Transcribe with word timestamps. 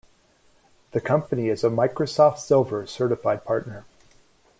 The 0.93 0.99
company 0.99 1.49
is 1.49 1.63
a 1.63 1.69
Microsoft 1.69 2.39
Silver 2.39 2.87
Certified 2.87 3.45
Partner. 3.45 3.85